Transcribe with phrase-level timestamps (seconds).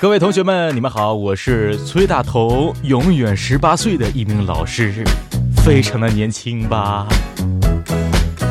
[0.00, 5.04] 各位同学们，你们好，我是崔大头，永远十八岁的一名老师，
[5.62, 7.06] 非常的年轻吧？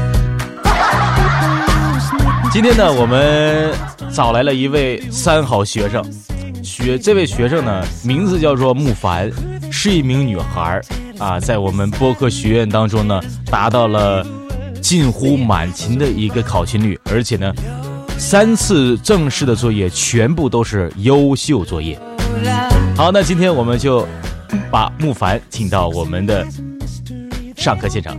[2.53, 3.73] 今天呢，我们
[4.13, 6.05] 找来了一位三好学生，
[6.63, 9.31] 学这位学生呢，名字叫做慕凡。
[9.71, 10.79] 是一名女孩
[11.17, 13.19] 啊，在我们播客学院当中呢，
[13.49, 14.23] 达到了
[14.83, 17.51] 近乎满勤的一个考勤率，而且呢，
[18.19, 21.97] 三次正式的作业全部都是优秀作业。
[22.95, 24.05] 好，那今天我们就
[24.69, 26.45] 把木凡请到我们的
[27.55, 28.15] 上课现场。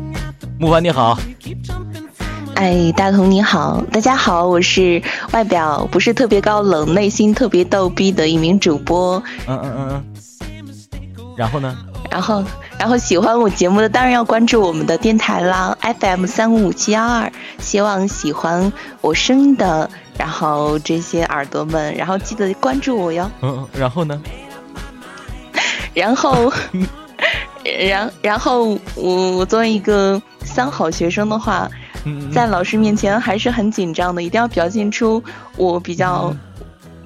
[0.59, 1.19] 木凡你好，
[2.55, 9.23] 哎，大同你好，大家好，我是外表不是特别高冷，内心特别逗逼的一名主播。
[9.47, 10.05] 嗯嗯嗯嗯。
[11.37, 11.77] 然后呢？
[12.11, 12.43] 然后，
[12.81, 17.31] 然后喜欢我节目的当然要关注我们的电台啦，FM 三五五七幺二。
[17.59, 18.73] 希望喜欢
[19.03, 23.31] 我声音的，然后这些耳朵们，然后记得关注我哟。
[23.43, 24.19] 嗯，然后呢？
[25.93, 26.51] 然后，
[27.87, 31.69] 然然后我我作为一个三好学生的话，
[32.33, 35.23] 在老师面前还是很紧张的，一定要表现出
[35.59, 36.35] 我比较。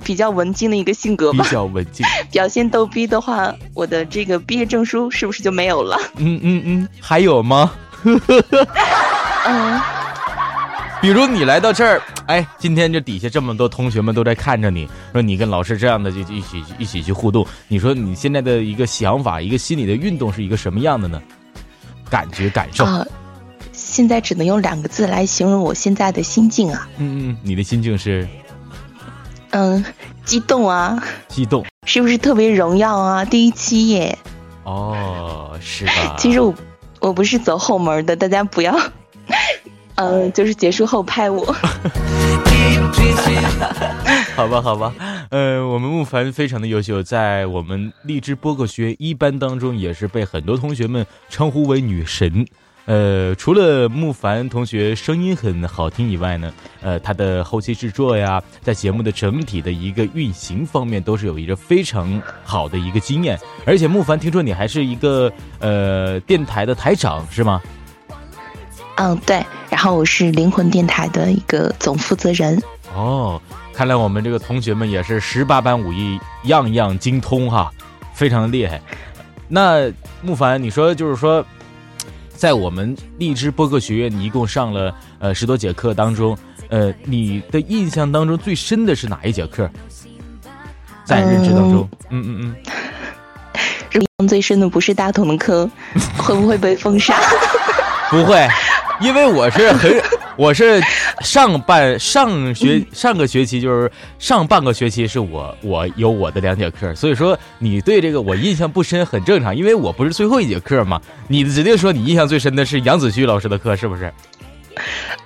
[0.05, 2.07] 比较文静的一个性格吧，比较文静。
[2.31, 5.97] 表现逗逼的话，我的这个毕业证书是不是就没有了？
[6.17, 7.73] 嗯嗯嗯，还有吗？
[9.47, 9.81] 嗯，
[11.01, 21.21] 比如你来到这儿，哎，今天这底下这么多同学们都在看着你，说你跟老师这样的就一起一起去互动，你说你现在的一个想法，一个心理的运动是一个什么样的呢？
[22.11, 22.87] 感觉感受？
[23.73, 26.89] 现在只能用两个字来形容我现在的心境啊。
[26.99, 28.29] 嗯嗯，你的心境是？
[29.57, 29.85] 嗯，
[30.25, 31.01] 激动啊！
[31.29, 33.25] 激动，是不是特别荣耀啊？
[33.25, 34.19] 第一期耶！
[34.65, 36.17] 哦，是吧？
[36.19, 36.53] 其实我
[36.99, 38.77] 我不是走后门的，大家不要，
[39.95, 41.45] 嗯， 就是结束后拍我。
[44.35, 44.93] 好吧，好吧，
[45.31, 52.45] 呃，我们慕凡非常的优秀，在我们荔枝播客学一班当中，也是被很多同学们称呼为女神。
[52.87, 56.53] 呃，除了木凡同学声音很好听以外呢，
[56.83, 63.39] 呃，他的后期制作呀，在节目的整体的一个运行方面，都是有一个非常好的一个经验。
[63.65, 67.63] 而且木凡，听说你还是一个呃电台的台长是吗？
[68.97, 69.43] 嗯，对。
[69.71, 72.63] 然后我是灵魂电台的一个总负责人。
[72.95, 73.41] 哦，
[73.73, 77.73] 看来我们这个同学们也是十八般武艺样样精通哈，
[78.13, 78.79] 非常的厉害。
[79.49, 79.91] 那
[80.21, 81.43] 木凡，你说就是说。
[82.37, 86.37] 在我们荔枝播客学院，你一共上了呃十多节课当中，
[86.69, 89.71] 呃，你的印象当中最深的是哪一节课？
[91.05, 92.57] 在认知当中，嗯嗯嗯，
[93.95, 95.69] 印象最深的不是大同的课，
[96.17, 97.15] 会不会被封杀？
[98.11, 98.47] 不会，
[99.01, 100.03] 因为我是很。
[100.37, 100.81] 我是
[101.21, 111.01] 上半上学上个学期就是上半个学期是我我有我的两节课，所以说你对这个我印象不深很正常，因为我不是最后一节课嘛。
[111.29, 114.13] 你指定说你印象最深的是杨子旭老师的课，是不是？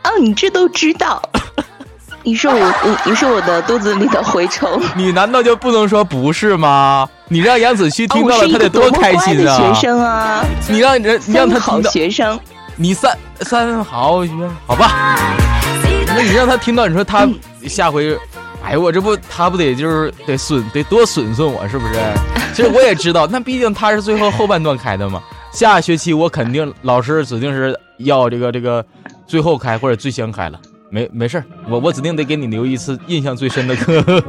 [0.05, 1.23] 哦，你这都知道？
[2.23, 4.79] 你是我你你是我的肚子里的蛔虫？
[4.95, 7.09] 你难道就不能说不是吗？
[7.29, 9.57] 你让杨子旭听到了他得多开心啊！
[9.57, 12.39] 学生啊，你让人让他听到学生。
[12.81, 14.33] 你三三好学
[14.65, 15.17] 好吧，
[16.07, 17.29] 那你让他听到你说他
[17.67, 18.17] 下回，
[18.65, 21.95] 哎呦我这不他不得就是得损得多损损我是不是？
[22.55, 25.21] 其实我也知道，那毕竟他是最后后半段开的嘛。
[25.51, 28.85] 下学期我肯定老师指定是要这个这个
[29.27, 34.05] 最后开或者最先开了，没没事我我指定得给你留一次印象最深的课。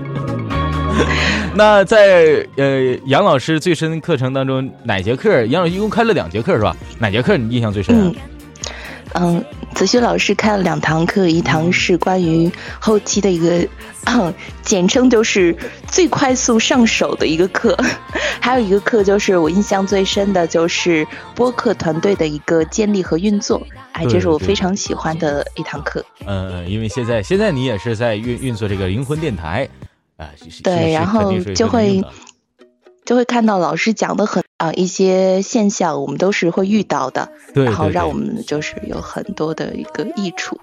[1.55, 5.43] 那在呃杨老师最深课程当中哪节课？
[5.45, 6.75] 杨老师一共开了两节课是吧？
[6.99, 7.95] 哪节课你印象最深？
[7.99, 8.15] 嗯，
[9.73, 13.67] 子旭老师开了两堂课，一堂是关于后期的一个，
[14.61, 15.55] 简称就是
[15.87, 17.77] 最快速上手的一个课，
[18.41, 26.03] 还有一个课就是我印象最深的就是播客团队的一个建立和运作，哎，这是我非常喜欢的一堂课。
[26.25, 29.67] 嗯，因为现在现在你也是在运运作这个灵魂电台，
[30.17, 30.29] 啊，
[30.63, 32.03] 对，然后就会
[33.05, 34.43] 就会看到老师讲的很。
[34.59, 40.59] 啊一些现象，我们都是会遇到的，对，然后让我们就是有很多的一个益处。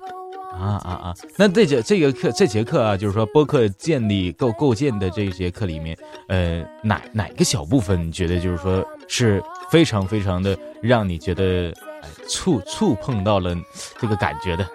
[0.59, 1.15] 啊啊啊！
[1.37, 5.95] 那这节这个课这节课啊，就是说播客建立构构建的这一节课里面，
[6.29, 11.71] 呃，哪哪个小部分你觉得就是说是非常非常的让你觉得
[12.01, 13.55] 哎触触碰到了
[14.01, 14.67] 这个感觉的？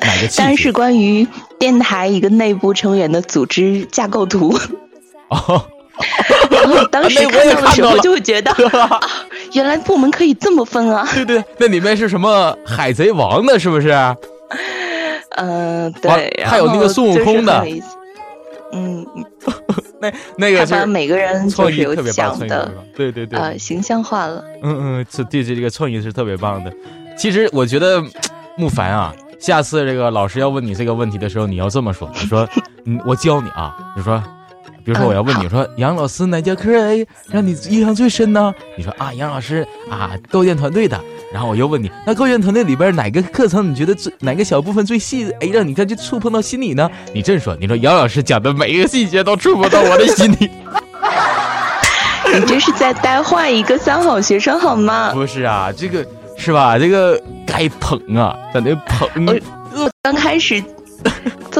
[0.00, 1.26] 哪个细 当然是关于
[1.58, 4.56] 电台一个内部成员的组织架构图。
[5.28, 5.66] 哦，
[6.50, 9.00] 然后当时看到的时候就会觉得，啊，
[9.52, 11.06] 原来部门可以这么分啊。
[11.14, 13.90] 对对，那里面是什么海贼王的，是不是？
[15.36, 17.64] 嗯，哇对，还有那个孙悟空的
[18.72, 19.06] 嗯，
[20.00, 24.44] 那那个他是把每个人就是有讲的创意特别棒，对对对，呃形象化了。
[24.62, 26.72] 嗯嗯，这对这这个创意是特别棒的。
[27.16, 28.02] 其实我觉得
[28.56, 32.48] 木凡啊，下次这个老师要问你这个问题的时候，你要这么说，你说，
[32.84, 34.22] 嗯，我教你啊，你说。
[34.84, 38.52] 比如说，我要问你，说杨老师哪节课哎让你印象最深呢？
[38.76, 41.00] 你说啊，杨老师啊，构建团队的。
[41.32, 45.30] 然后我又问你，那构建团队里边哪个课程你觉得最哪个小部分最细？
[45.40, 46.90] 哎，让你看就触碰到心里呢？
[47.12, 50.50] 你这么说，你说杨老师讲的每一个细节都触碰到我的心里。
[52.32, 55.12] 你这是在带坏一个三好学生好吗？
[55.12, 56.04] 不是啊，这个
[56.36, 56.78] 是吧？
[56.78, 59.08] 这个该捧啊，在那捧。
[59.74, 60.62] 我刚开始，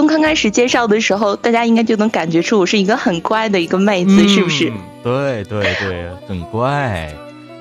[0.00, 4.78] 从刚开始介绍的时候，大家应该就能感觉出我是一个很乖的一个妹子，是不是嗯？
[5.02, 7.14] 对对对，很乖。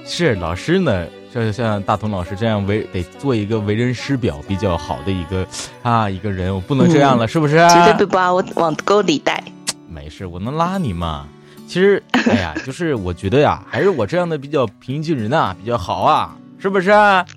[0.06, 1.06] 是老师呢，
[1.36, 5.46] 就是像大同老师这样为得做一个为人师表比较好的一个
[5.84, 7.58] 啊一个人，我不能这样了，是不是？
[7.58, 9.44] 绝对不把我往沟里带。
[9.90, 11.28] 没事，我能拉你嘛。
[11.68, 16.92] 其实，哎呀，就是我觉得呀，还是我这样的比较平易近人啊、比较好啊，是不是？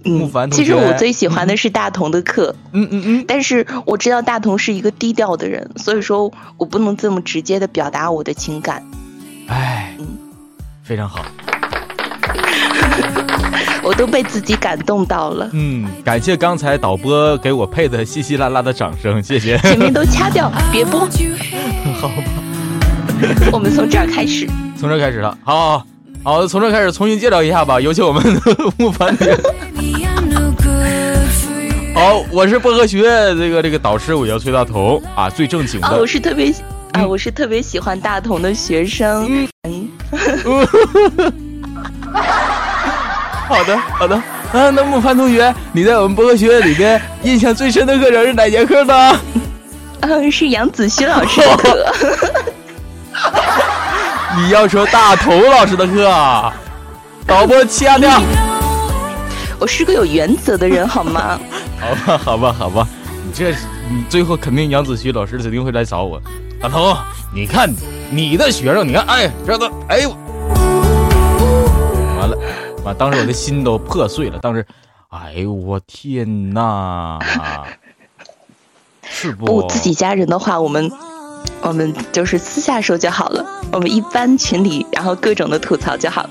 [0.04, 8.82] 木凡嗯，其实我最喜欢的是大同的课，嗯嗯嗯，但是我知道大同是一个低调的人，所以说我不能这么直接的表达我的情感。
[9.46, 10.06] 哎嗯，
[10.82, 11.24] 非常好。
[13.84, 19.58] 我都被自己感动到了，嗯，感谢刚才导播给我配的稀稀拉拉的掌声，谢谢。
[19.66, 21.00] 前面都掐掉，别播。
[22.00, 22.14] 好吧，
[23.52, 24.48] 我们从这儿开始。
[24.78, 25.86] 从这儿开始了，好好好，
[26.48, 28.40] 从这开始重新介绍一下吧，有请我们的
[28.76, 29.36] 木凡姐。
[31.94, 36.06] 好，我是薄荷学院这个这个导师，我叫崔大同啊，最正经啊，的我。
[36.06, 36.54] 是特别
[36.92, 39.46] 啊，我是特别喜欢大同的学生。
[39.68, 39.88] 嗯，
[43.48, 44.16] 好的，好的。
[44.52, 49.20] 啊，那木凡同学，你在我们薄荷学院里边印象最深的课程是哪节课呢？
[50.00, 51.92] 嗯，是杨子虚老师的课。
[54.36, 56.54] 你要说大头老师的课啊，
[57.26, 58.20] 导播掐掉。
[59.58, 61.38] 我是个有原则的人，好吗？
[61.78, 62.88] 好吧，好吧，好吧，
[63.24, 63.50] 你这
[63.90, 66.20] 你最后肯定杨子旭老师指定会来找我。
[66.60, 66.96] 大头，
[67.34, 67.70] 你看
[68.10, 70.10] 你的学生，你看，哎，这都，哎呦，
[72.18, 72.38] 完了，
[72.84, 74.38] 完，当时我的心都破碎了。
[74.38, 74.66] 当时，
[75.10, 77.18] 哎呦，我天哪，
[79.02, 79.44] 是不？
[79.44, 80.90] 不，自己家人的话，我们
[81.62, 83.44] 我们就是私下说就好了。
[83.72, 86.30] 我们一般群里，然后各种的吐槽就好了。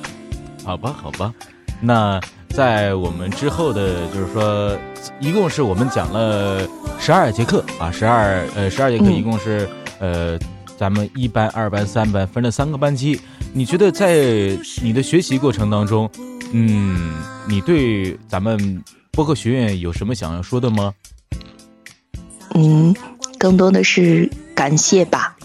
[0.64, 1.34] 好吧，好吧，
[1.80, 2.20] 那
[2.50, 4.78] 在我们之后的，就是说，
[5.20, 6.68] 一共是我们讲了
[7.00, 9.68] 十二节课啊，十二呃十二节课嗯一共是、
[10.00, 10.38] 呃
[10.78, 13.22] 咱们一班、二班、三班分了三个班级。
[13.54, 14.16] 你觉得在
[14.82, 16.10] 你的学习过程当中，
[16.54, 17.14] 嗯，
[17.48, 20.92] 你对咱们播客学院有什么想要说的吗？
[22.56, 22.96] 嗯，
[23.38, 24.28] 更多的是
[24.62, 25.36] 感谢吧。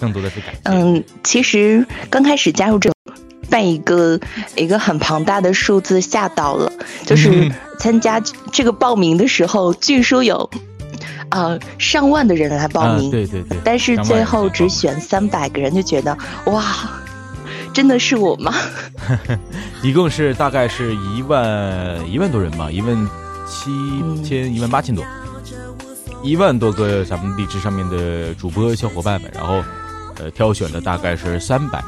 [0.00, 0.60] 更多的是感谢。
[0.64, 2.94] 嗯，其实刚开始加入这个，
[3.50, 4.18] 被一个
[4.56, 6.72] 一个很庞大的数字吓到了。
[7.04, 8.18] 就是嗯参加
[8.50, 10.48] 这个报名的时候，据说有
[11.28, 16.16] 呃上万的人来报名，啊、对对对，但是最后只选三百个人，就觉得
[16.46, 16.64] 哇，
[17.74, 18.54] 真的是我吗？
[19.84, 23.08] 一共是大概是一万一万多人吧，一万
[23.46, 23.70] 七
[24.24, 25.04] 千、一万八千多，
[26.24, 29.62] 一万多个咱们荔枝上面的主播小伙伴们，然后
[30.16, 31.84] 呃挑选了大概是三百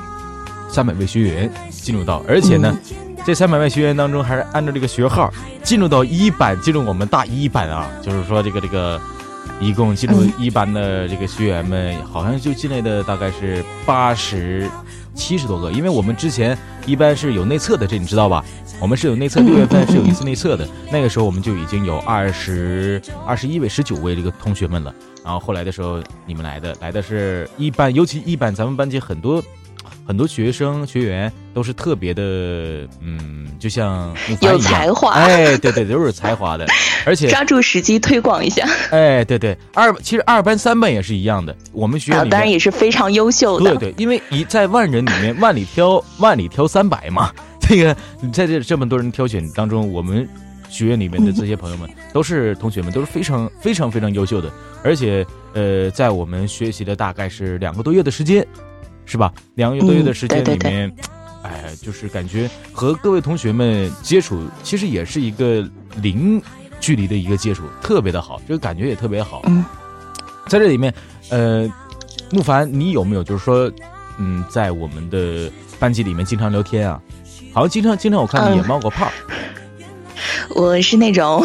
[0.69, 2.77] 三百位学员进入到，而且呢，
[3.25, 9.01] 这三百位学员当中还是按照这个学号进入到一班，进入我们大一班啊，就是说这个这个。
[9.61, 14.69] 一共进入一班的这个学员们，好像就进来的大概是八十
[15.15, 18.45] 七十多个，因为我们之前一般是有内测的，这你知道吧？
[18.79, 24.95] 我们是有内测，六月份是有一次内测的，那个时候我们就已经有二十二十一位、十九位这个同学们了。
[25.25, 29.43] 然后后来的时候，你们来的来的是一班，尤其一班，咱们班级很多
[30.07, 32.23] 很多学生学员都是特别的，
[33.01, 36.67] 嗯，就像有才华，哎，对对，都是有才华的，
[37.05, 47.95] 而且抓住时机推广一下，哎，对对，二其实二班三班也是一样的，我们学校当然也是非常优秀的，对对，因为一在万人里面万里挑 万里挑三百嘛，这个
[48.33, 50.29] 在这这么多人挑选当中，我们。
[50.69, 54.51] 学院里面的这些朋友们都是同学们，都是非常非常非常优秀的，
[54.83, 58.45] 而且呃，在我们学习的大概是两个多月的时间，
[59.07, 59.33] 是吧？
[59.55, 60.93] 两个多月的时间里面，
[61.43, 65.67] 哎，就是感觉和各位同学们接触，其实也是一个
[66.03, 66.43] 零
[66.81, 69.41] 距离的一个接触，特别的好，这个感觉也特别好。
[69.47, 69.65] 嗯，
[70.49, 70.93] 在这里面，
[71.31, 71.67] 呃，
[72.31, 73.71] 慕凡，你有没有就是说，
[74.19, 77.01] 嗯，在我们的班级里面经常聊天啊？
[77.53, 79.11] 好像经常经常我看你也冒过泡。
[80.55, 81.45] 我是那种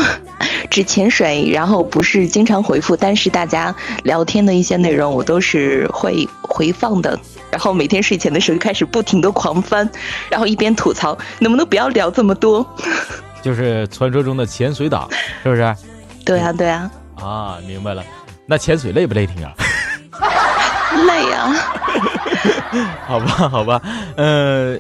[0.69, 7.19] 只潜水，然后不是经常回复，但是大家聊天的一些内容我都是会回放的。
[7.51, 9.89] 然后每天睡前的时候就开始不停的狂翻，
[10.29, 12.65] 然后一边吐槽能不能不要聊这么多。
[13.43, 15.09] 就是传说中的潜水党，
[15.43, 15.75] 是不是？
[16.25, 16.91] 对啊，对啊。
[17.15, 18.03] 啊，明白了。
[18.45, 19.53] 那潜水累不累挺啊？
[21.07, 21.53] 累啊。
[23.05, 23.81] 好吧，好吧，
[24.15, 24.77] 呃。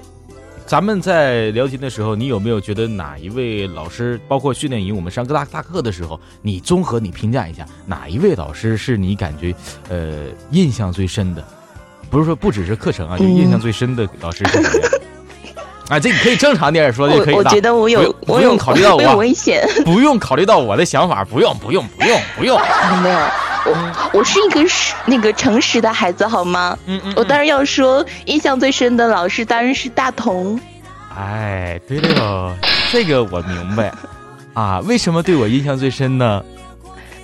[0.63, 9.53] 咱们在聊天的时候，你有没有觉得哪一位老师，包括训练营我们上各大大课的时候，你综合你评价一下，哪一位老师是你感觉
[9.89, 11.43] 呃印象最深的？
[12.11, 14.81] 不是说不只是课程啊，就印象最深的老师是谁？
[15.89, 17.37] 啊，这你可以正常点说就可以了。
[17.39, 22.59] 我觉得我有，不用考虑到我，有危险， 不用考虑到我的想法，不用，不用，不用，不用。
[23.01, 23.17] 没有，
[23.65, 26.77] 我我是一个实那个诚实的孩子，好吗？
[26.85, 27.13] 嗯嗯。
[27.17, 30.59] 我当然要说，印象最深的老师当然是大同。
[31.17, 32.55] 哎，对了，
[32.91, 33.91] 这个我明白，
[34.53, 36.41] 啊，为什么对我印象最深呢？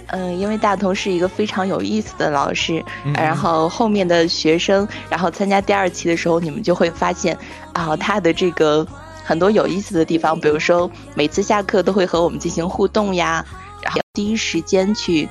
[0.08, 2.84] 嗯，因为大同是一个非常有意思的老师，
[3.14, 7.38] 然后后面的学生，然后参加第二期的时候，你们就会发现，
[7.74, 8.86] 啊，他的这个
[9.24, 13.46] 很多有意思的地方，比如说每次下课都会和我们进行互动呀，
[13.82, 15.28] 然后第一时间去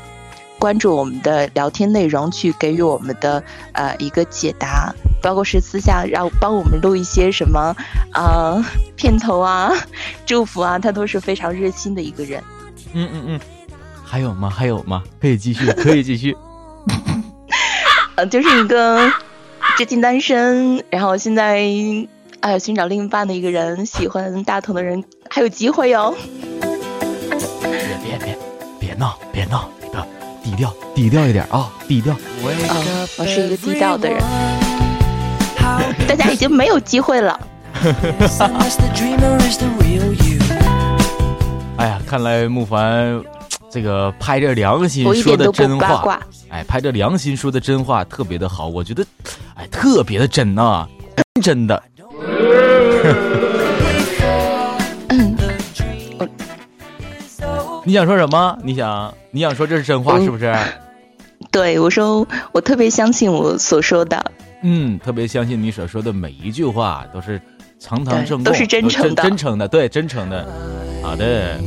[0.58, 3.42] 关注我们的聊天内容，去给予我们的
[3.72, 4.94] 呃一个解答。
[5.22, 7.74] 包括是私下让帮我们录一些什么，
[8.12, 8.62] 啊
[8.94, 9.72] 片头啊，
[10.24, 12.40] 祝福啊，他都是非常热心的一个人。
[12.92, 13.40] 嗯嗯嗯，
[14.08, 14.48] 还有吗？
[14.48, 15.02] 还有吗？
[15.20, 16.36] 可以继续， 可以继续。
[18.14, 19.10] 呃，就是一个
[19.76, 21.68] 至今单身，然后现在
[22.40, 26.14] 哎寻找另一半的一个人，喜欢大同的人还有机会哦。
[27.28, 27.38] 别
[28.02, 28.38] 别别
[28.78, 30.06] 别闹别闹，那个
[30.42, 32.16] 低调低调一点啊，低调。
[32.42, 34.22] 嗯，我是一个低调的人。
[36.06, 37.38] 大家已经没有机会了。
[41.76, 43.20] 哎呀，看来木凡
[43.76, 46.18] 这个拍着良心说的真话，
[46.48, 49.04] 哎，拍着良心说的真话特别的好，我觉得，
[49.54, 50.88] 哎，特别的真呐，
[51.42, 51.82] 真的。
[57.84, 58.58] 你想说什么？
[58.64, 60.56] 你想你想说这是真话是不是？
[61.50, 64.32] 对，我说我特别相信我所说的。
[64.62, 67.38] 嗯，特别相信你所说的每一句话都是
[67.84, 70.48] 堂堂正正，都是真诚的，真诚的，对，真诚的。
[71.02, 71.60] 好的，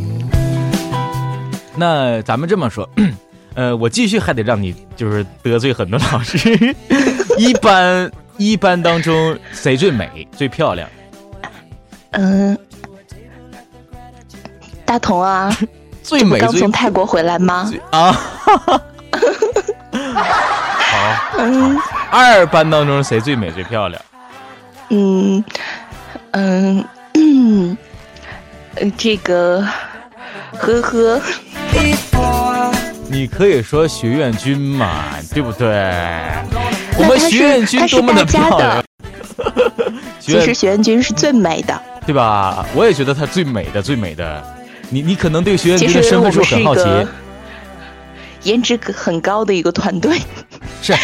[1.80, 2.88] 那咱们这么说，
[3.56, 6.76] 呃，我继续还得让你就是得罪很多老师。
[7.40, 10.88] 一般一般当中谁最美最漂亮？
[12.12, 12.58] 嗯，
[14.86, 15.56] 大同啊，
[16.04, 17.72] 最美刚从泰国回来吗？
[17.92, 18.12] 啊。
[18.12, 18.82] 好，
[21.40, 21.78] 嗯，
[22.12, 24.02] 二班当中谁最美最漂亮？
[24.90, 25.44] 嗯
[26.32, 26.84] 嗯
[27.14, 27.78] 嗯，
[28.98, 29.66] 这个
[30.54, 31.22] 呵呵，
[33.08, 35.68] 你可以说学院君嘛，对不对？
[36.98, 38.84] 我们学院君多么的漂亮。
[40.20, 42.66] 其实学院君是最美的，对吧？
[42.76, 44.44] 我也觉得她最美的，最美的。
[44.90, 46.84] 你你可能对学院君的身份是很好奇。
[48.44, 50.20] 颜值很高的一个团队，
[50.82, 50.96] 是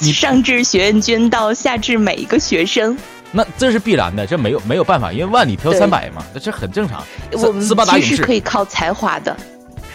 [0.00, 2.96] 你上至学院君到下至每一个学生，
[3.36, 7.02] 那这是必然的，这没有没有办法，因为万里挑三百嘛，那这很正常。
[7.32, 7.60] 我们
[8.00, 9.36] 其实可以靠才华的，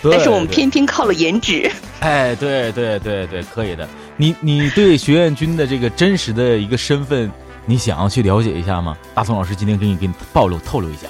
[0.04, 1.72] 但是我们偏偏靠了颜值。
[2.02, 3.88] 哎，对对对对，可以的。
[4.18, 7.32] 你你对学院君的这个真实的一个身份，
[7.66, 8.98] 你想要去了解一下吗？
[9.16, 11.08] 大宋老师今天给你给你暴露透露一下，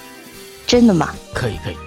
[0.68, 1.10] 真的吗？
[1.34, 1.78] 可以可以。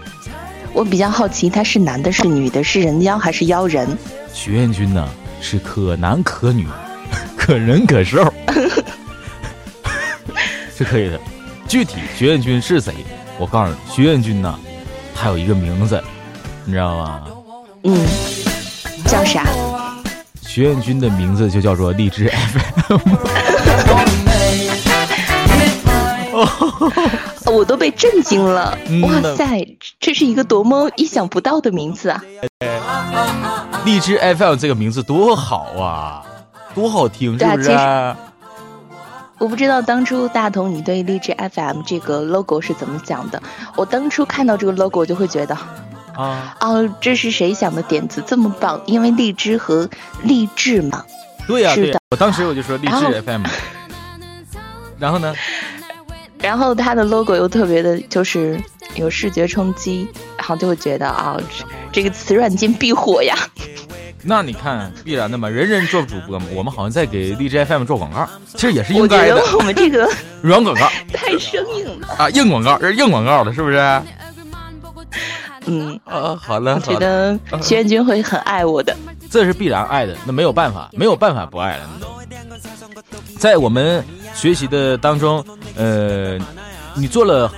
[0.72, 3.86] 我比较好奇，他是男的，是女的，是人妖还是妖人？
[4.32, 5.08] 学院君呢，
[5.40, 6.66] 是可男可女，
[7.36, 8.32] 可人可兽，
[10.82, 11.20] 是可以的。
[11.68, 12.92] 具体学院君是谁？
[13.38, 14.58] 我告诉你，学院君呢，
[15.14, 16.02] 他有一个名字，
[16.64, 17.22] 你知道吗？
[17.84, 18.06] 嗯，
[19.06, 19.46] 叫啥？
[20.42, 22.98] 学院君的名字就叫做荔枝 FM。
[27.52, 28.76] 我都被震惊了。
[28.88, 29.64] 嗯哇塞，
[30.00, 32.22] 这是一个多么意想不到的名字啊！
[33.84, 36.24] 荔枝 FM 这个名字多好啊，
[36.74, 37.70] 多好听，是不是？
[39.42, 43.42] 我不知道当初大同你对荔枝 FM 这个 logo 是怎么想的？
[43.74, 45.58] 我当初看到这个 logo 就会觉得，
[46.14, 48.80] 啊，哦，这是谁想的点子这么棒？
[48.86, 49.90] 因为荔枝和
[50.22, 51.04] 励志嘛。
[51.48, 53.42] 对呀、是的对、我当时我就说荔枝 FM，
[55.00, 55.34] 然后呢？
[56.38, 58.60] 然后它的 logo 又特别的，就是
[58.94, 60.06] 有视觉冲击，
[60.38, 63.34] 然后就会觉得啊、这这个词软件必火呀。
[64.24, 70.08] 那你看，必然的嘛，人人做主播嘛，我们好像在给荔枝 FM 做广告，其实也是应该的，得我们这个
[70.42, 72.08] 软广告太生硬了。
[72.18, 73.76] 啊，硬广告，这是硬广告了，是不是？
[73.76, 74.04] 啊，
[75.66, 78.96] 嗯，好了，我好了，觉得徐彦军会很爱我的。
[79.30, 81.88] 这是必然爱的，那没有办法，没有办法不爱了。
[83.38, 85.44] 在我们学习的当中，
[85.76, 86.38] 呃，
[86.94, 87.50] 你做了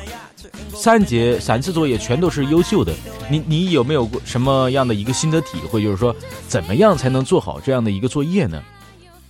[0.75, 2.93] 三节三次作业，全都是优秀的。
[3.31, 5.83] 你你有没有过什么样的一个心得体会？
[5.83, 6.15] 就是说，
[6.49, 8.63] 怎么样才能做好这样的一个作业呢？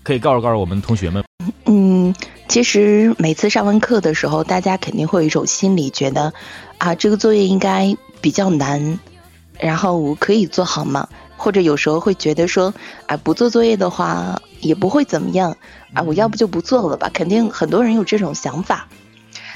[0.02, 1.24] 可以告诉告诉我们同学们。
[1.66, 2.14] 嗯，
[2.48, 6.32] 其实每次上完课的时候，大家肯定会有一种心理，觉得
[6.78, 8.98] 啊，这个作业应该比较难，
[9.58, 11.08] 然后我可以做好吗？
[11.36, 12.72] 或者有时候会觉得说，
[13.06, 15.56] 啊，不做作业的话也不会怎么样
[15.92, 17.10] 啊，我要不就不做了吧。
[17.12, 18.88] 肯定很多人有这种想法，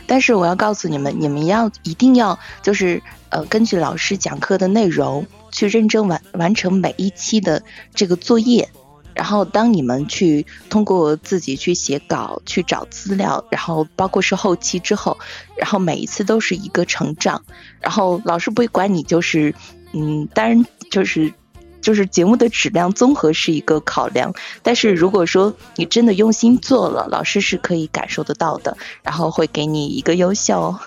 [0.09, 7.63] 但是我要告诉你们，你们要一定要就是呃，根据老师讲课的内容去认真完完成每一期的
[7.95, 8.69] 这个作业。
[9.15, 15.19] 然后，当你们去通过自己去写稿、去找资料，然后包括是后期之后，
[15.57, 17.43] 然后每一次都是一个成长。
[17.81, 19.53] 然后老师不会管你，就是
[19.93, 21.35] 嗯，当然就是
[21.81, 24.33] 就是节目的质量综合是一个考量。
[24.63, 30.81] 但是如果说你真的用心做了，老师是可以感受得到的，然后会给你一个优秀哦。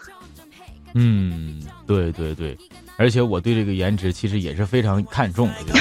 [0.94, 2.58] 嗯，对对对，
[2.98, 5.74] 而且我对这个颜值其实也是非常看重的。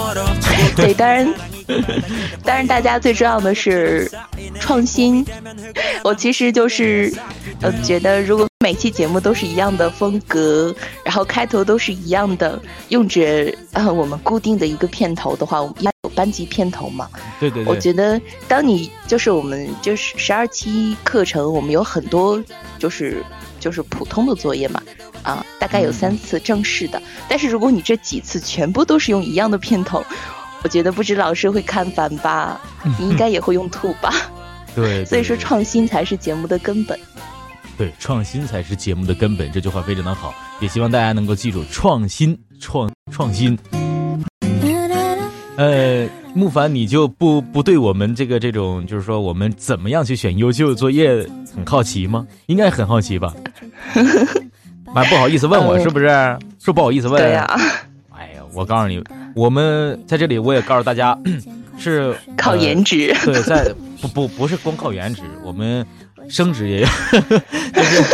[0.74, 1.34] 对，当然，
[2.42, 4.10] 当然，大家最重要的是
[4.58, 5.22] 创新。
[6.02, 7.12] 我其实就是，
[7.60, 17.08] 呃，觉得如果每期节目都是一样的风格，然后开头都是一样的，用着呃我们固定的一个片头的话，我们要有班级片头嘛。
[17.38, 22.42] 对对对，我觉得，当你就是我们就是十二期课程，我们有很多
[22.76, 23.24] 就是
[23.60, 24.82] 就是普通的作业嘛，
[25.22, 27.00] 啊，大概有三次正式的。
[27.28, 30.04] 但是如果你这几次全部都是用一样的片头，
[30.64, 32.60] 我觉得不止老师会看烦吧？
[32.98, 34.12] 你应该也会用吐吧？
[34.74, 36.98] 对，对所以说创新才是节目的根本。
[37.78, 43.58] 对，创新才是节目的根本，这句话非常的好，也希望大家能够记住创新，创创新。
[45.56, 52.26] 呃，木凡，你就不不对我们这个这种，就是说我们怎么样去选优秀作业很好奇吗？
[52.46, 53.34] 应该很好奇吧？
[54.94, 56.38] 蛮不好意思问我，呃是不是？
[56.58, 57.22] 是不好意思问？
[57.22, 57.46] 对呀、
[58.10, 59.02] 哎呀，我告诉你，
[59.34, 61.18] 我们在这里我也告诉大家，
[61.78, 63.14] 是靠呃颜值。
[63.24, 65.86] 对，在不不不是光靠颜值，我们
[66.28, 66.86] 升职也有，
[67.72, 68.04] 就是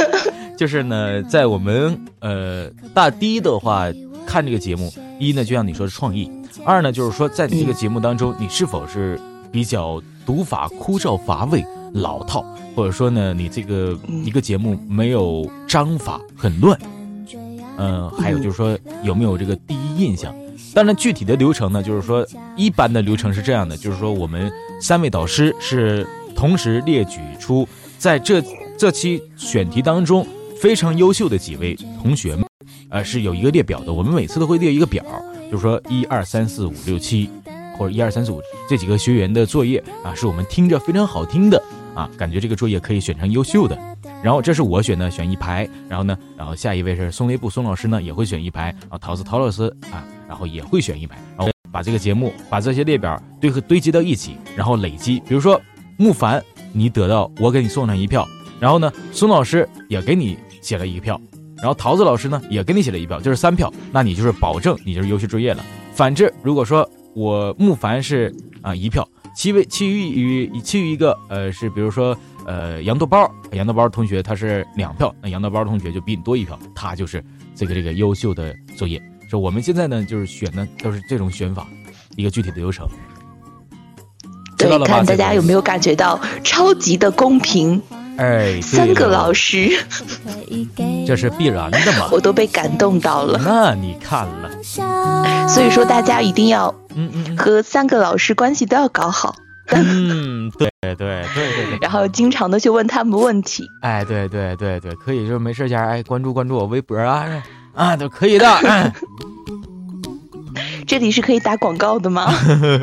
[0.58, 3.86] 就是呢，在我们呃大第一的话
[4.26, 6.30] 看这个节目，一呢就像你说的创意，
[6.64, 9.18] 二呢就是说在你这个节目当中，你是否是
[9.50, 12.44] 比较读法枯燥乏味、老套，
[12.74, 16.78] 或者说呢你这个嗯一个节目没有章法，很乱。
[17.78, 20.32] 嗯、还有就是说有没有这个第一印象？
[20.74, 27.66] 当然，具体的流程呢，就是说一般的流程是这样的，就是说我们三位导师是同时列举出
[28.02, 28.42] 在这
[28.76, 30.26] 这期选题当中
[30.60, 32.44] 非常优秀的几位同学们，
[32.90, 33.92] 呃，是有一个列表的。
[33.92, 35.04] 我们每次都会列一个表，
[35.48, 37.30] 就是说一二三四五六七，
[37.78, 41.62] 或者一二三四五这几个学员的作业啊，是我们听着非常好听的
[41.94, 43.78] 啊，感觉这个作业可以选成优秀的。
[44.20, 45.68] 然后这是我选的，选一排。
[45.88, 48.74] 然后呢，然后下一位是宋雷布宋老师呢，也会选一排。
[48.80, 51.16] 然后陶子陶老师啊，然后也会选一排。
[51.36, 55.20] 然后把这个节目把这些列表堆和堆积到一起，然后累积。
[55.20, 55.60] 比如说
[55.96, 58.26] 木凡，你得到我给你送上一票，
[58.58, 61.20] 然后呢，孙老师也给你写了一票，
[61.58, 65.64] 然后桃子老师呢也给你写了一票，就是三票，那你就是保证你就是优秀作业了。
[65.94, 69.06] 反之，如果说我木凡是啊一票，
[69.36, 77.22] 其位其余于其余一个呃是比如说呃杨豆包，杨豆包同学他是两票，那杨豆包同学就比你多一票，他就是
[77.54, 79.02] 这个这个优秀的作业。
[79.28, 81.66] 说我们现在呢就是选呢都是这种选法，
[82.16, 82.88] 一个具体的流程。
[84.62, 87.80] 知道对，了吧看大家有没有感觉到超级的公平？
[88.18, 89.70] 哎，三个老师，
[91.06, 92.08] 这是必然的嘛。
[92.12, 93.40] 我都被感动到了。
[93.42, 94.50] 那你看了，
[95.48, 99.34] 所以说，大家一定要嗯嗯嗯，和三个老师关系都要搞好。
[99.68, 101.78] 嗯，对对对对对。
[101.80, 103.64] 然后经常的去问他们问题。
[103.80, 107.24] 哎，对对对对，可以，就是没事家哎关注关注我微博啊
[107.74, 108.46] 啊都可以的。
[110.92, 112.30] 这里是可以打广告的吗？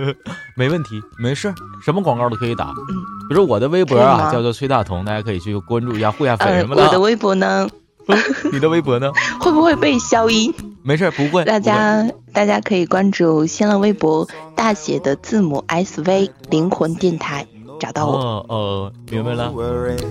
[0.58, 1.54] 没问题，没事，
[1.86, 2.69] 什么广告都可以打。
[2.69, 2.95] 嗯，
[3.30, 6.84] 比如我的微博啊，叫做崔大同，大家可以去关注一下，互下粉什么的。
[6.84, 7.69] 我的微博呢？
[8.52, 9.12] 你的微博呢？
[9.39, 10.52] 会不会被消音？
[10.82, 11.45] 没事，不会。
[11.45, 17.45] 大家大家可以关注新浪微博大写的字母 SV 灵魂电台，
[17.80, 18.17] 找到我。
[18.17, 19.54] 哦哦，明白了。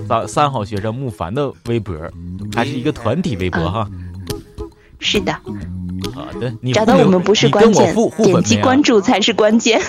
[0.07, 1.93] 三三好学生木凡的微博，
[2.55, 3.85] 还是一个团体微博哈。
[4.99, 5.35] 是的。
[6.13, 9.81] 好的，你找到我们不是关键，点击关注才是关键。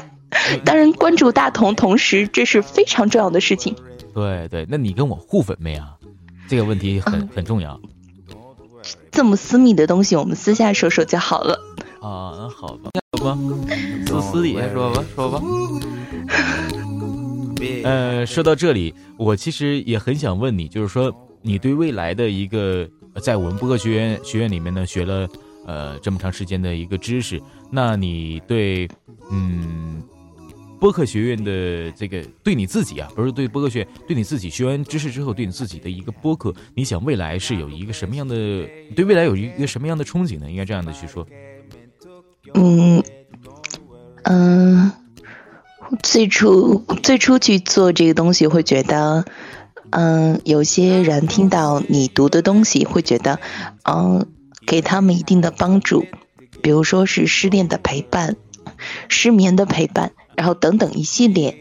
[0.64, 3.74] 当然，关注大同，同时这是非常重要的事情。
[4.14, 5.96] 对对，那你跟我互粉没啊？
[6.48, 7.80] 这个问题很很重要。
[9.10, 11.58] 这么私密的东西，我们私下说说就好了。
[12.00, 13.38] 啊，那好吧，好吧，
[14.06, 15.42] 私私底下说吧，说吧。
[17.82, 22.88] 呃，说到这里，我其实也很想问你，就是说，你对未来的一个，
[23.20, 25.28] 在我们播客学院学院里面呢，学了。
[25.66, 28.88] 呃，这么长时间的一个知识，那你对，
[29.30, 30.02] 嗯，
[30.80, 38.34] 播客学院的这个对你自己啊，不是对播客学院，对你自己学完知识之后，对你自己的一个播客，你想未来是有一个什么样的？
[38.96, 40.50] 对未来有一个什么样的憧憬呢？
[40.50, 41.26] 应该这样的去说。
[42.54, 43.04] 嗯
[44.24, 44.90] 嗯，
[46.02, 49.24] 最初最初去做这个东西，会觉得，
[49.90, 53.38] 嗯，有些人听到你读的东西，会觉得，
[53.84, 54.26] 嗯。
[54.70, 56.06] 给他们一定的帮助，
[56.62, 58.36] 比如说是失恋的陪伴、
[59.08, 61.58] 失眠的陪伴，然后等等一系列。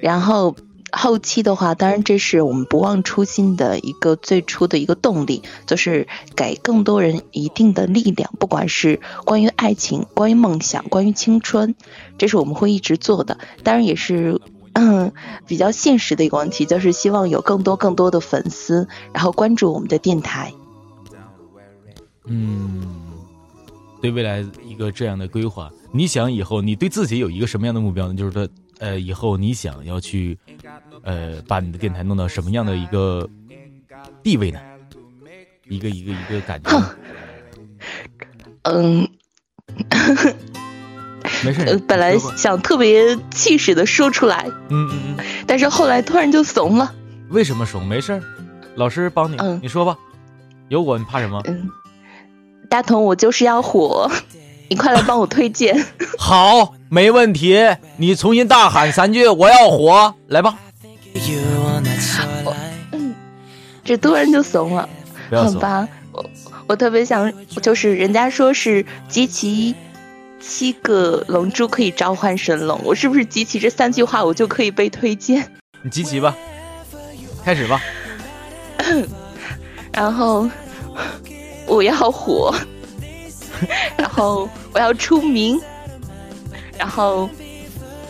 [0.00, 0.54] 然后
[0.92, 11.74] 后期的话，当然这是我们不忘初心的一个最初的一个动力，就是给更多人一定的力量，不管是关于爱情、关于梦想、关于青春，
[12.18, 13.38] 这是我们会一直做的。
[13.64, 14.40] 当然也是
[14.74, 15.12] 嗯
[15.48, 20.54] 比较现实的一个问题，就是希望有更多更多的粉丝，然后关注我们的电台。
[22.28, 22.82] 嗯，
[24.00, 28.14] 对未来一个这样的规划，你想以后你对自己有一个什么样的目标呢？
[28.14, 30.38] 就是说，呃，以后你想要去，
[31.02, 33.28] 呃，把你的电台弄到什么样的一个
[34.22, 34.60] 地位呢？
[35.68, 36.82] 一个一个一个感觉。
[38.62, 39.08] 嗯，
[41.44, 41.78] 没事。
[41.86, 46.94] 本来想特别气势的说出来，嗯嗯嗯，但是后来突然就怂了。
[47.30, 47.86] 为什么怂？
[47.86, 48.22] 没事，
[48.76, 49.96] 老师帮你，你说吧，
[50.68, 51.40] 有我你怕什么？
[51.46, 51.68] 嗯。
[52.68, 54.10] 大同，我就是要火，
[54.68, 55.86] 你快来帮我推荐。
[56.18, 57.58] 好，没问题，
[57.96, 60.58] 你重新大喊三句“我要火”，来吧。
[63.84, 64.86] 这突然就怂了，
[65.30, 65.88] 好吧？
[66.12, 66.24] 我
[66.66, 69.74] 我特别想，就是人家说是集齐
[70.38, 75.50] 七个龙珠可以召唤神龙，我是不是集齐这三句话，我就可以被推荐？
[75.82, 76.36] 你集齐吧，
[77.42, 77.80] 开始吧。
[79.92, 80.46] 然后。
[81.68, 82.54] 我要火，
[83.96, 85.60] 然后我要出名，
[86.78, 87.28] 然后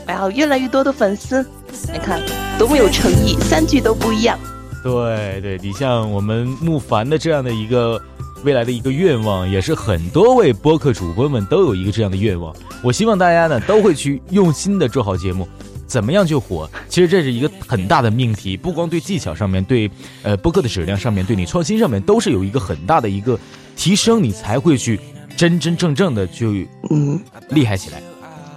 [0.07, 1.45] 我要越来越多的粉丝。
[1.93, 2.21] 你看
[2.59, 4.39] 多么有诚意，三句都不一样。
[4.83, 8.01] 对对，你像我们木凡的这样的一个
[8.45, 12.55] 未来的一个愿望，也是很多位播客主播们都有一个这样的愿望。
[12.83, 15.47] 我希望大家呢都会去用心的做好节目。
[15.89, 16.71] 怎么样就火？
[16.89, 19.91] 其实这是一个很大的命题，不光对技巧上面，对
[20.23, 23.37] 呃播客的质量上面，对你创新上面，都是有一个很大的一个
[23.75, 25.01] 提升，你才会去
[25.37, 26.53] 真真正正的就
[26.91, 28.01] 嗯厉害起来。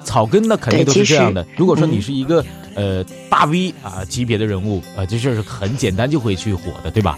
[0.04, 1.46] 草根呢肯定都是这样的。
[1.56, 2.44] 如果说你是一个
[2.76, 7.18] 呃大 V 啊级别的人物啊，这就是很简单就会去火的，对吧？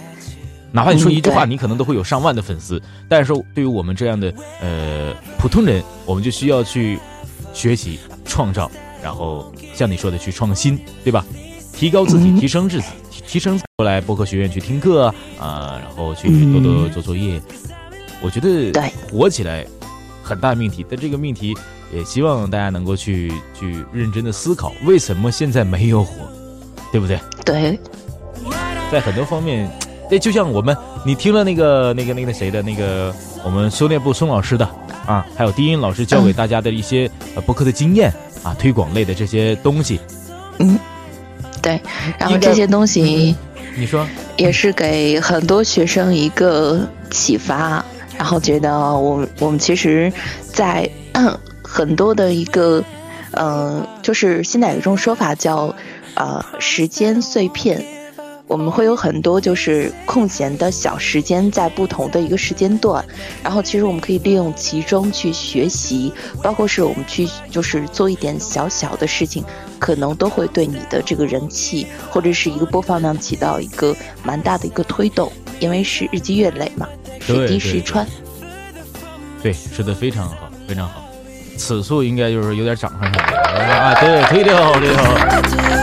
[0.72, 2.82] 哪怕你说一句话，你可能都会有上万的粉丝。
[3.08, 7.00] 但是说对于我们这样的呃普通人，我们就需要去
[7.54, 8.70] 学习创造。
[9.04, 11.26] 然后像你说的去创新，对吧？
[11.74, 12.88] 提高自己，提升自己，
[13.28, 17.42] 提升过来播客学院去听课啊，然后去多多做作业。
[18.22, 18.72] 我觉得
[19.12, 19.66] 火起来
[20.24, 21.54] 很大命题，但这个命题
[21.94, 26.14] 也希望大家能够去去认真的思考，为什么现在没有火，
[26.92, 27.20] 对不对？
[27.44, 27.78] 对，
[28.92, 29.70] 在很多方面，
[30.10, 33.14] 对，就像我们，你听了那个那个那个谁的那个
[33.44, 34.66] 我们修炼部孙老师的
[35.08, 38.14] 啊，还有低音老师教给大家的一些呃播客的经验。
[38.44, 40.00] 啊，推广类的这些东西，
[40.60, 40.78] 嗯，
[41.62, 41.82] 对，
[42.20, 43.36] 然后这些东西，
[43.76, 44.06] 你说。
[44.36, 47.86] 也是给很多学生一个启发，
[48.18, 50.12] 然后觉得我我们其实，
[50.52, 50.90] 在
[51.64, 52.84] 很多的一个，
[53.34, 55.74] 嗯，就是现在有一种说法叫，
[56.16, 57.86] 呃，时间碎片，
[58.46, 63.04] 我们会有很多就是空闲的小时间，在不同的一个时间段，
[63.42, 69.44] 然后其实我们可以利用其中去学习，包括是我们去就是做一点小小的事情，
[69.80, 76.88] 可能都会对你的这个人气或者是一个播放量起到一个蛮大的一个推动，因为是日积月累嘛，
[77.22, 78.06] 水滴石穿。
[79.42, 80.36] 对，说的非常好，
[80.68, 81.06] 非常好。
[81.58, 83.96] 此处应该就是有点涨上来了啊！
[84.00, 85.83] 对，推的好，推的好。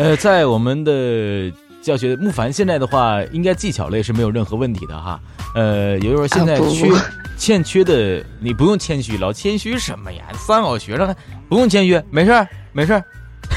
[0.00, 5.20] 呃，在我们的教学，木凡现在的话，应该技巧类是没有任何问题的哈。
[5.54, 6.88] 呃，也就是说现在缺
[7.36, 10.24] 欠缺的，你不用谦虚，老谦虚什么呀？
[10.32, 11.14] 三好学生
[11.50, 13.04] 不用谦虚，没事儿，没事儿。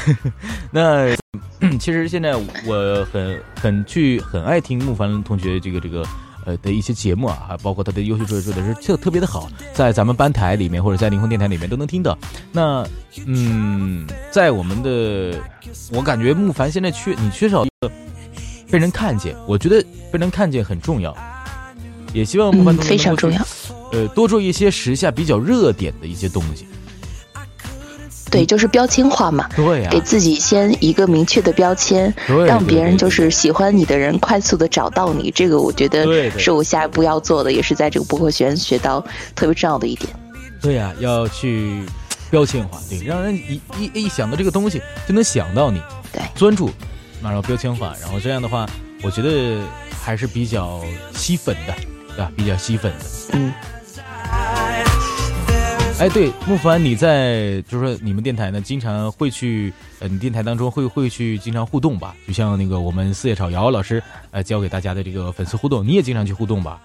[0.70, 1.16] 那
[1.80, 6.04] 其实现在我很很去很爱听木凡同学这个这个。
[6.44, 12.16] 呃的一些节目啊，包括他的优秀说说的是特特别的好，在咱们班台里面或者在灵魂电台里面都能听到。
[12.52, 12.86] 那
[13.26, 15.40] 嗯，在我们的，
[15.92, 17.90] 我感觉木凡现在缺你缺少一个
[18.70, 21.16] 被人看见，我觉得被人看见很重要，
[22.12, 23.46] 也希望木凡非常重要，
[23.92, 26.66] 呃，多做一些时下比较热点的一些东西。
[28.34, 29.48] 对，就是标签化嘛。
[29.56, 32.12] 对呀，给自己先一个明确的标签，
[32.46, 35.30] 让别人就是喜欢你的人快速的找到你。
[35.30, 39.00] 这个我觉得是我下一步要做的，也是在这个博客学院学到
[39.34, 40.12] 特别重要的一点。
[40.60, 41.82] 对呀，要去
[42.30, 45.80] 标签化，对，让人一一一想到这个东西就能想到你。
[46.12, 46.70] 对，专注，
[47.20, 48.66] 马上标签化，然后这样的话，
[49.02, 49.60] 我觉得
[50.02, 50.80] 还是比较
[51.14, 51.74] 吸粉的，
[52.08, 52.32] 对吧？
[52.36, 53.04] 比较吸粉的。
[53.32, 53.52] 嗯。
[55.96, 62.16] 哎，对，木凡，你在就是说你们电台呢，经常会去，呃，你电台当中会会去经常互动吧？
[62.26, 64.02] 就像那个我们四叶草瑶老师，
[64.32, 66.80] 呃，教给大家的这个粉丝互动，你也经常去互动吧？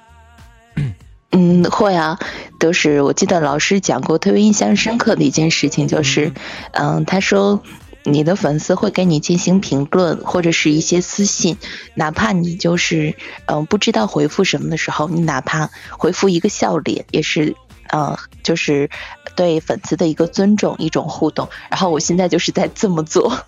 [1.32, 2.20] 嗯，会啊，
[2.60, 6.32] 都是我记得老师讲过特别印象深刻的一件事情，就是，
[6.72, 7.64] 嗯，他说
[8.04, 11.58] 你的粉丝会给你进行评论或者是一些私信，
[11.96, 13.16] 哪怕你就是
[13.48, 17.56] 嗯不知道回复什么的时候，你哪怕回复一个笑脸也是。
[17.92, 18.90] 嗯，就是
[19.36, 21.50] 对粉丝的一个尊重，一种互动。
[21.70, 23.46] 然后我现在就是在这么做。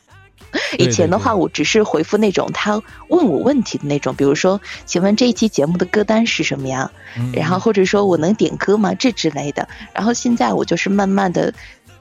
[0.77, 6.91] 以前的话，我只是回复那种他问我问题的那种，比如说，请问这一期节目的歌单是什么呀？
[7.31, 8.93] 然后或者说我能点歌吗？
[8.95, 9.65] 这之类的。
[9.93, 11.53] 然后现在我就是慢慢的，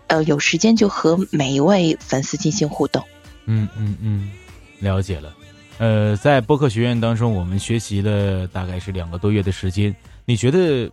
[0.09, 3.05] 呃，有时间就和每一位粉丝进行互动。
[3.45, 4.31] 嗯嗯嗯，
[4.81, 5.33] 了解了。
[5.79, 9.95] 呃，在播客学院当中，我们学习了大概是两个多月的时间。
[10.25, 10.91] 你觉得？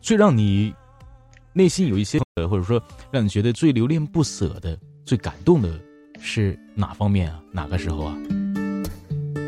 [0.00, 0.74] 最让你
[1.52, 5.70] 内心有一些，或者说让你觉得最留恋不舍的、最感动的
[6.20, 7.40] 是哪方面啊？
[7.52, 8.16] 哪个时候啊？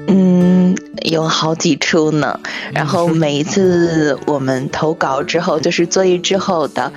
[0.09, 2.41] 嗯，有好几处呢。
[2.73, 6.93] 然后每一次我们投稿之后，就是作业之后的。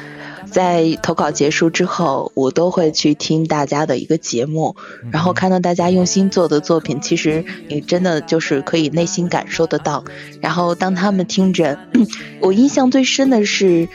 [0.54, 4.76] 在投稿结束之后，我都会去听大家的一个节目，
[5.12, 10.04] 然后看到大家用心做的作品，其实你真的就是可以内心感受得到。
[10.40, 11.80] 然后当他们听着，
[12.40, 13.90] 我印象最深的是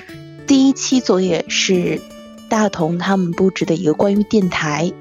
[0.49, 2.01] 第一期作业是
[2.49, 4.93] 大同他们布置的一个关于电台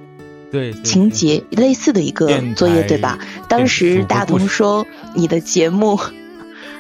[0.52, 3.18] 对情节类似的一个作业，对吧？
[3.50, 6.00] 当时大同说你的节目。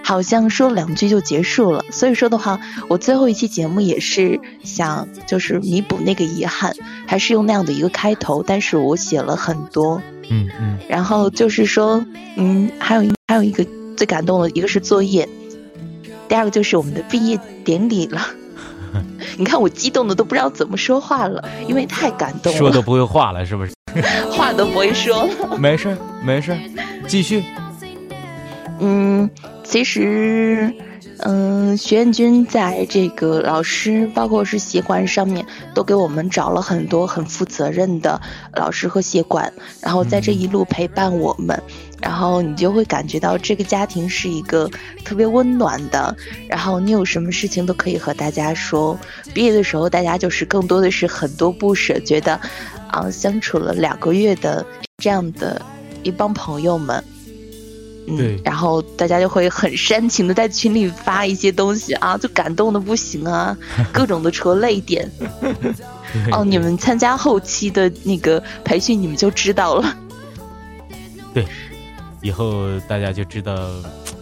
[0.07, 6.73] 好像说两句就结束了，所以说的话，我最后一期节目也是想就是弥补那个遗憾，
[7.05, 12.05] 还是用那样的一个开头，但是我写了很多，嗯嗯，然后就是说，
[12.37, 13.67] 嗯，还有还有一个
[13.97, 15.27] 最感动的一个是作业，
[16.29, 18.21] 第二个就是我们的毕业典礼了，
[19.37, 23.73] 你看我激动的都不知道怎么说话了，因为太感动了，说都不会话了是不是？
[24.31, 25.27] 话都不会说，
[25.59, 26.57] 没事没事，
[27.09, 27.43] 继续，
[28.79, 29.29] 嗯。
[29.69, 30.73] 其实，
[31.19, 38.19] 嗯，学院军在这个老师，包括是协管上面，都给我们找了很多很负责任的
[38.55, 39.51] 老师和协管，
[39.81, 41.61] 然后在这一路陪伴我们，
[42.01, 44.71] 然后你就会感觉到这个家庭是一个
[45.03, 46.15] 特别温暖的，
[46.47, 48.97] 然后你有什么事情都可以和大家说。
[49.33, 52.39] 毕业的时候，大家就是更多的是很多不舍，觉得，
[52.87, 54.65] 啊，相处了两个月的
[54.97, 55.61] 这样的
[56.03, 57.03] 一帮朋友们。
[58.15, 63.57] 对，然后大家就会很煽情的在群里发一些东西啊，就感动的不行啊，
[63.91, 65.11] 各种的戳泪点。
[66.31, 69.97] 哦，你们参加后期的那个培训，你们就知道了。
[71.33, 71.45] 对，
[72.21, 73.69] 以后大家就知道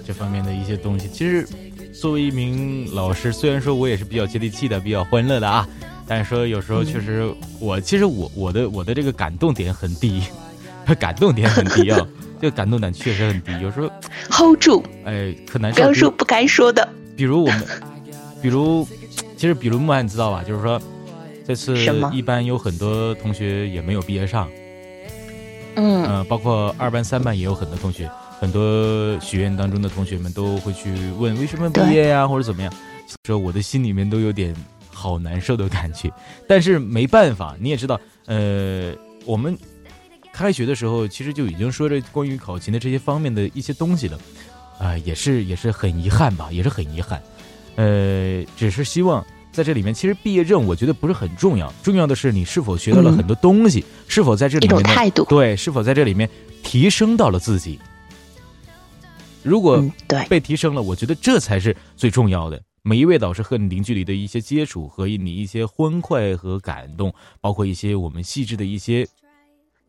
[0.06, 1.08] 这方面的一些东西。
[1.08, 1.48] 其实，
[1.94, 5.68] 作为一名老师，虽然说我也是比较接地气的、比较欢乐的啊，
[6.08, 10.24] 但是说有时候确实，我其实我我的我的这个感动点很低，
[10.94, 12.06] 感动点很低啊。
[12.42, 13.90] 这个感动点确实很低，有时候
[14.30, 15.78] hold 住，哎，可难受。
[15.78, 16.88] 不要说不该说的。
[17.16, 17.66] 比如我们，
[18.42, 18.86] 比如，
[19.38, 20.44] 其实比如木安，你知道吧？
[20.44, 20.80] 就是说，
[21.48, 21.78] 这次
[22.12, 24.50] 一般有很多同学也没有毕业上。
[25.78, 32.72] 嗯呃，包括二班、三班也有很多同学，很多学院当中的同学们都会去问为什么毕业呀，或者怎么样，
[33.26, 34.54] 说我的心里面都有点
[34.94, 36.12] 好难受的感觉。
[36.48, 38.94] 但是没办法，你也知道，呃，
[39.26, 39.58] 我们
[40.36, 44.20] 开学的时候其实就已经说着关于考勤的这些方面的一些东西了，
[44.78, 47.24] 啊、也是也是很遗憾吧，也是很遗憾。
[47.78, 55.24] 呃，只是希望在这里面，其实毕业证我觉得不是很重要，重要的是你是否学到了嗯很多东西，是否在这里面态度。
[55.30, 56.30] 对，是否在这里面
[56.62, 57.80] 提升到了自己？
[59.42, 62.62] 如果嗯，对，被提升了，我觉得这才是最重要的。
[62.82, 69.08] 每一位导师和你零距离的一些接触，和你一些欢快和感动，包括一些我们细致的一些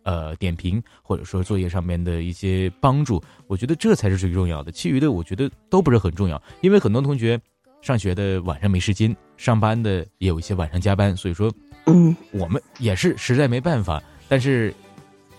[0.06, 4.70] 呃点评，或者说作业上面的一些帮助，我觉得这才是最重要的。
[4.70, 7.38] 其余的我觉得都不是很重要，因为很多同学
[7.82, 11.52] 上学的晚上没时间，上班的也有一些晚上加班，所以说
[11.86, 14.72] 嗯，我们也是实在没办法，但是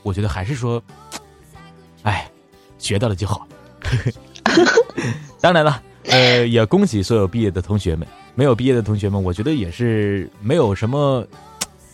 [0.03, 0.83] 我觉得还是说，
[2.03, 2.29] 哎，
[2.77, 3.47] 学到了就好。
[5.39, 11.25] 当然了，呃，也恭喜所有毕业的同学们，没有毕业的同学们，我觉得也是没有什么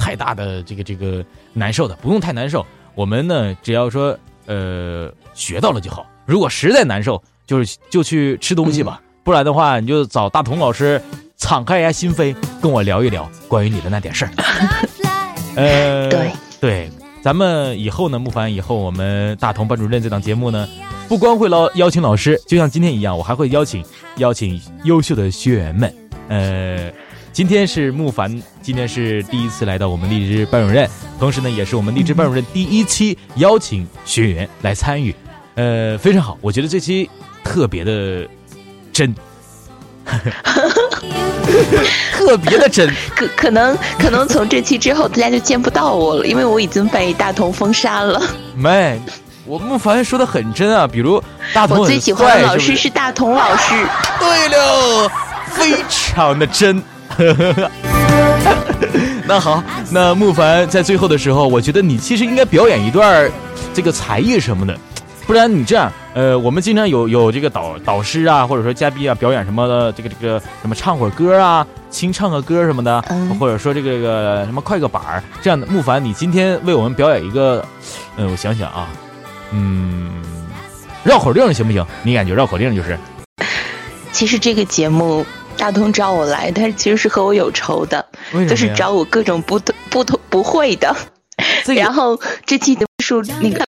[0.04, 2.66] 太大的这个这个难受的，不用太难受。
[2.94, 6.06] 我们呢，只要说呃学到了就好。
[6.26, 11.02] 如果实在难受，就是就去吃东西吧，不然的话，你就找大同老师
[11.38, 14.32] 敞开一下心扉，跟我聊一聊关于你的那点事儿。
[15.56, 16.90] 呃，对对，
[17.22, 20.68] 咱们以后呢，木凡以后我们大同班主任这档节目呢，
[21.08, 23.82] 不光会邀邀请老师，就像今天一样，我还会邀请
[24.18, 25.94] 邀请优秀的学员们。
[26.28, 26.92] 呃，
[27.34, 30.88] 今天是木凡，今天是第一次来到我们荔枝班主任，
[31.20, 35.14] 同时呢，也是我们荔枝班主任第一期邀请学员来参与。
[35.56, 37.10] 呃，非常好，我觉得这期
[37.44, 38.28] 特别的
[38.92, 39.16] 真，
[42.12, 42.88] 特别的真。
[43.16, 48.22] 可 可能可能从这期之后，大家就见不到我了，因为我已经被大同封杀了。
[48.56, 49.02] 没，
[49.44, 51.20] 我木凡说的很真啊，比如
[51.52, 53.74] 大同我最喜欢的老师是大同老师。
[54.20, 55.12] 对了，
[55.48, 56.80] 非常的真。
[59.26, 63.32] 那好，那木凡在最后的时候，我觉得你其实应该表演一段儿
[63.74, 64.78] 这个才艺什么的，
[65.26, 75.66] 不然你这样，呃，我们经常有有这个导导师啊，或者说嘉宾啊，表演什么的，这个这个什么唱会儿歌啊，清唱个歌什么的，嗯或者说这个这个什么快个板儿这样的。
[75.68, 77.66] 木凡，你今天为我们表演一个，
[78.18, 78.90] 呃，我想想啊，
[79.52, 80.12] 嗯，
[81.04, 81.86] 绕口令行不行？
[82.04, 82.98] 你感觉绕口令就是？
[84.12, 85.26] 其实这个节目
[85.58, 88.06] 大通找我来，但是其实是和我有仇的，
[88.50, 90.96] 就是找我各种不同不同不会的。
[91.64, 93.66] 这个然后这期的数那个，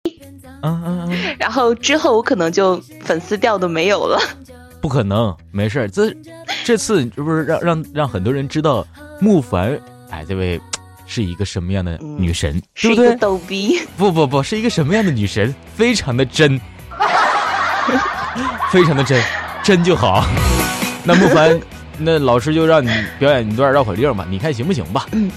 [0.62, 4.21] 嗯嗯嗯，然后之后我可能就粉丝掉都没有了。
[4.81, 5.88] 不可能，没事儿。
[5.88, 6.14] 这
[6.64, 8.87] 这次这不是让让让很多人知道
[9.21, 9.79] 木凡，
[10.11, 10.61] 哎，这位
[11.07, 13.14] 是一个什么样的女神，是一个？
[13.16, 16.59] 逗逼，不不不是一个什么样的女神，非常的真，
[18.73, 19.23] 非常的真，
[19.62, 20.25] 真就好。
[21.04, 21.60] 那木凡，
[21.98, 25.06] 那老师就让你表演一段绕口令吧，你看行不行吧？
[25.12, 25.30] 嗯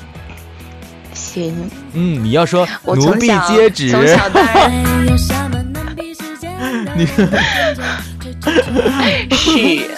[1.14, 4.68] 行，嗯，你要说我奴婢接旨，从小到大
[6.96, 7.06] 你
[9.36, 9.90] 是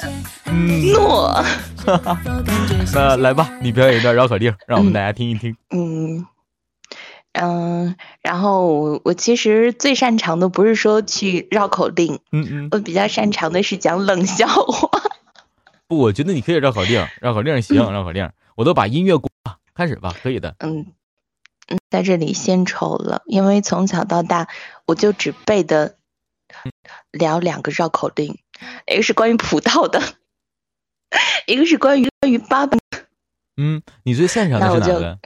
[0.45, 1.43] 嗯，诺，
[2.93, 5.56] 那来吧，你表演一段绕口令，让我们大家听一听。
[5.71, 6.25] 嗯
[7.34, 14.89] 嗯，然后我我其实最擅长的不是说去绕口令，嗯嗯，我比较擅长的是讲冷笑话。
[15.88, 20.56] 不，我觉得你可以绕口令，绕口令行，绕口令，我都把音乐关了，开始吧，可以的。
[20.60, 20.88] 嗯
[21.67, 24.48] 嗯，在这里献丑了，因为从小到大
[24.86, 25.98] 我就只背的
[27.12, 28.38] 聊两个绕口令，
[28.88, 30.02] 一个是关于葡萄的，
[31.48, 32.78] 一个是关于关于爸爸。
[33.58, 35.19] 嗯，你最擅长的是哪个？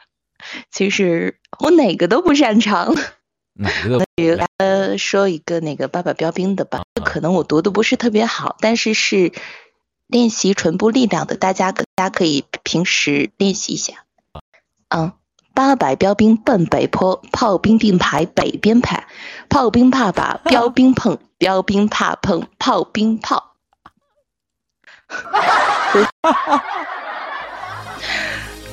[0.70, 2.94] 其实我哪个都不擅长。
[3.54, 4.04] 哪个
[4.58, 9.32] 呃，说一个那个爸爸标兵的吧，可能我读的不是特别好，但是是
[10.10, 13.94] 练习唇部力量的，大家大家可以平时练习一下。
[14.88, 15.12] 嗯，
[15.54, 19.06] 八百标兵奔北坡，炮兵并排北边排，
[19.48, 23.54] 炮兵怕把标兵碰， 标兵怕碰炮兵炮。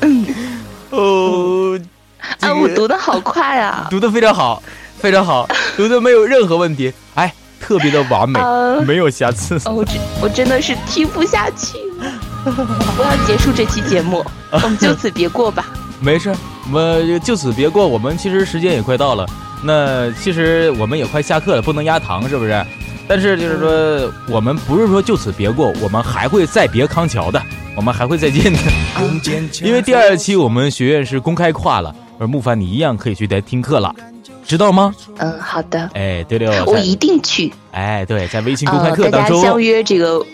[0.02, 0.26] 嗯，
[0.92, 1.80] 哦，
[2.40, 3.88] 这 啊，我个读的好快啊！
[3.90, 4.62] 读的非常好，
[4.98, 6.94] 非常好，读的没有任何问题，哎，
[7.68, 9.60] 特别的完美，呃没有瑕疵。
[9.66, 12.14] 哦，我真我真的是听不下去了，
[12.98, 15.66] 我要结束这期节目， 我们就此别过吧。
[16.00, 16.34] 没事，
[16.68, 17.86] 我们就此别过。
[17.86, 19.26] 我们其实时间也快到了，
[19.62, 22.66] 那其实我们也快下课了，不能压堂，是不是？
[23.06, 27.42] 但是就是说，我们不是说就此别过，我们还会再别康桥的，
[27.76, 28.60] 我们还会再见的。
[29.62, 33.94] 因为第二期我们学院是公开跨了，而木凡你一样可以去来听课了。
[34.48, 34.96] 知道吗？
[35.18, 35.90] 嗯，好的。
[35.94, 37.54] 哎，对了， 我一定去。
[37.72, 40.26] 哎，对，在微信公开课当中，大家相约这个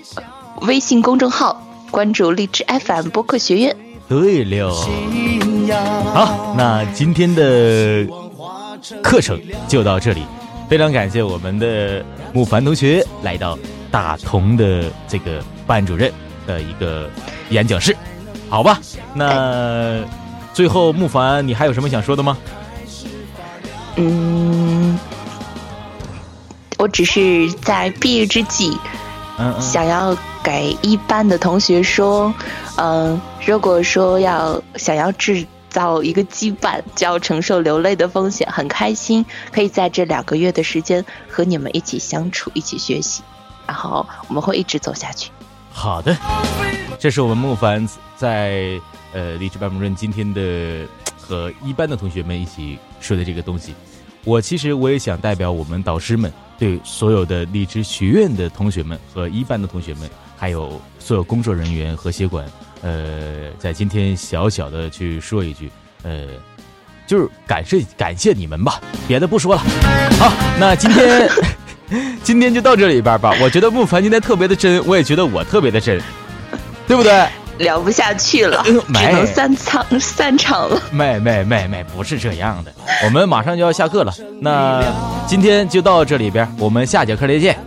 [0.61, 3.75] 微信公众号，关注荔枝 FM 播客学院。
[4.07, 4.71] 对了，
[6.13, 8.05] 好，那今天的
[9.01, 10.23] 课程就到这里。
[10.69, 13.57] 非常感谢我们的木凡同学来到
[13.91, 16.11] 大同的这个班主任
[16.47, 17.09] 的一个
[17.49, 17.95] 演讲室，
[18.49, 18.79] 好吧？
[19.13, 20.03] 那
[20.53, 22.37] 最后木凡，你还有什么想说的吗？
[23.95, 24.99] 嗯，
[26.77, 28.77] 我只是在毕业之际，
[29.37, 32.33] 嗯，想要给一班的同学说，
[32.77, 35.45] 嗯，如果说要想要制。
[35.69, 38.47] 造一个羁绊，就要承受流泪的风险。
[38.51, 43.23] 很开心可以在这两个月的时间和你们一起相处，一起学习，
[43.65, 45.31] 然后我们会一直走下去。
[45.71, 46.15] 好的，
[46.99, 48.79] 这是我们木凡在
[49.13, 50.85] 呃励志班主任今天的
[51.23, 53.73] 和一班的同学们一起说的这个东西。
[54.25, 62.45] 我其实我也想代表我们导师们，对所有的荔枝学院的同学们和一班的同学们，还有所有工作人员和协管。
[62.81, 65.69] 呃，在今天小小的去说一句，
[66.03, 66.27] 呃，
[67.07, 69.61] 就是感谢感谢你们吧，别的不说了。
[70.19, 71.29] 好，那今天
[72.23, 73.33] 今天就到这里边吧。
[73.41, 76.01] 我觉得木凡今天特别的真，我也觉得我特别的真，
[76.87, 77.27] 对不对？
[77.57, 78.71] 聊不下去了，只
[79.11, 80.81] 能散场散场了。
[80.91, 82.73] 妹妹妹妹，不是这样的，
[83.05, 84.13] 我们马上就要下课了。
[84.39, 84.83] 那
[85.27, 87.57] 今天就到这里边，我们下节课再见。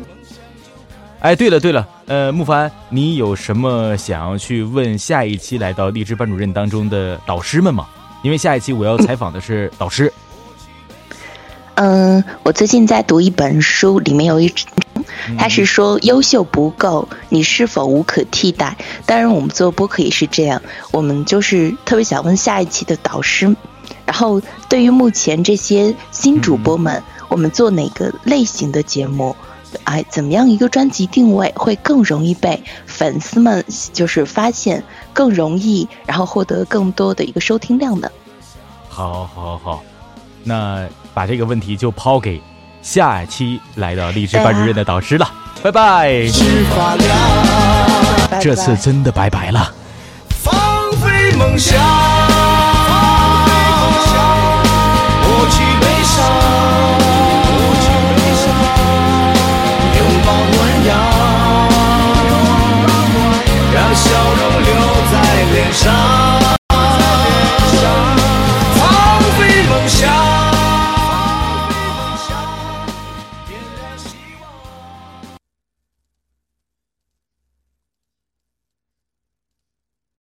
[1.20, 7.86] 哎，对了对了，呃，木凡，你有什么想要去问下一期来到励志班主任当中的导师们吗？
[8.22, 10.12] 因为下一期我要采访的是导师。
[11.76, 14.66] 嗯，我最近在读一本书，里面有一章，
[15.38, 18.76] 他是说优秀不够，你是否无可替代？
[19.04, 20.60] 当然，我们做播客也是这样，
[20.92, 23.54] 我们就是特别想问下一期的导师，
[24.04, 29.34] 然后对于目前这些新主播们，我们做哪个类型的节目？
[29.84, 33.62] 哎，怎么样一个专辑定位会更容易被粉丝们
[33.92, 38.08] 就是发现，更容易，然后获得更多的一个收听量呢？
[38.88, 39.82] 好，好，好，
[40.44, 42.40] 那把这个问题就抛给
[42.86, 45.28] 下期来到励志班主任的导师了，
[45.60, 46.22] 拜拜。
[48.40, 49.74] 这次真的拜拜了。
[50.28, 51.76] 放飞梦想。